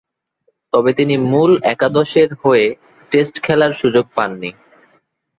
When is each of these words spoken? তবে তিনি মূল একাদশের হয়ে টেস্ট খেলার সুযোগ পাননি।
তবে 0.73 0.91
তিনি 0.93 1.15
মূল 1.31 1.51
একাদশের 1.73 2.29
হয়ে 2.41 2.65
টেস্ট 3.11 3.35
খেলার 3.43 3.71
সুযোগ 3.73 4.05
পাননি। 4.15 4.49